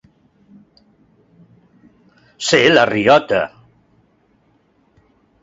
[2.47, 3.43] Ser la riota.